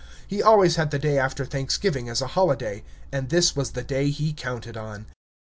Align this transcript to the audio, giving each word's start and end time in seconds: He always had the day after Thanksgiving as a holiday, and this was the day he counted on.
He 0.25 0.41
always 0.41 0.77
had 0.77 0.89
the 0.89 0.97
day 0.97 1.19
after 1.19 1.45
Thanksgiving 1.45 2.09
as 2.09 2.23
a 2.23 2.27
holiday, 2.33 2.81
and 3.11 3.29
this 3.29 3.55
was 3.55 3.73
the 3.73 3.83
day 3.83 4.09
he 4.09 4.33
counted 4.33 4.75
on. 4.75 5.05